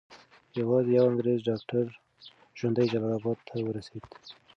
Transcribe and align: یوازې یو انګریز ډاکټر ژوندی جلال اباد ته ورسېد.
یوازې 0.59 0.91
یو 0.97 1.05
انګریز 1.11 1.39
ډاکټر 1.49 1.85
ژوندی 2.57 2.85
جلال 2.91 3.13
اباد 3.17 3.37
ته 3.47 3.55
ورسېد. 3.65 4.03